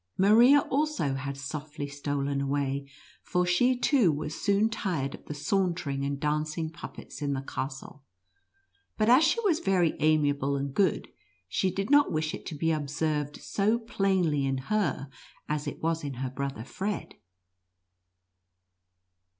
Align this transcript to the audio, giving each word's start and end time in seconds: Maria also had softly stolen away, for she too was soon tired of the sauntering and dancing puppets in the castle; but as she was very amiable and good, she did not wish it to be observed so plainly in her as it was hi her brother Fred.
Maria 0.17 0.61
also 0.71 1.13
had 1.13 1.37
softly 1.37 1.85
stolen 1.85 2.41
away, 2.41 2.89
for 3.21 3.45
she 3.45 3.77
too 3.77 4.11
was 4.11 4.33
soon 4.33 4.67
tired 4.67 5.13
of 5.13 5.23
the 5.25 5.33
sauntering 5.35 6.03
and 6.03 6.19
dancing 6.19 6.71
puppets 6.71 7.21
in 7.21 7.33
the 7.33 7.41
castle; 7.43 8.01
but 8.97 9.07
as 9.07 9.23
she 9.23 9.39
was 9.41 9.59
very 9.59 9.95
amiable 9.99 10.55
and 10.57 10.73
good, 10.73 11.09
she 11.47 11.69
did 11.69 11.91
not 11.91 12.11
wish 12.11 12.33
it 12.33 12.47
to 12.47 12.55
be 12.55 12.71
observed 12.71 13.37
so 13.39 13.77
plainly 13.77 14.43
in 14.43 14.57
her 14.73 15.07
as 15.47 15.67
it 15.67 15.83
was 15.83 16.01
hi 16.01 16.09
her 16.09 16.31
brother 16.31 16.63
Fred. 16.63 17.13